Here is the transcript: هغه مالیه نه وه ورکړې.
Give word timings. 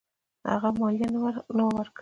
هغه 0.51 0.69
مالیه 0.79 1.07
نه 1.13 1.19
وه 1.23 1.31
ورکړې. 1.75 1.89